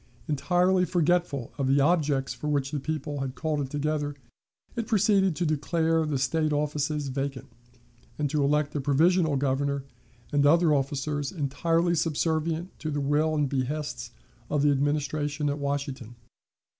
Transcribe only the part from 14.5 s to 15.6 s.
the Administration at